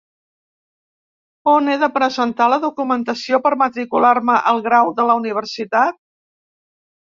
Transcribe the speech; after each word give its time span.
On 1.51 1.69
he 1.73 1.75
de 1.83 1.89
presentar 1.97 2.47
la 2.55 2.59
documentació 2.65 3.41
per 3.45 3.53
matricular-me 3.65 4.41
al 4.55 4.65
grau 4.71 4.93
de 5.03 5.09
la 5.13 5.21
universitat? 5.23 6.03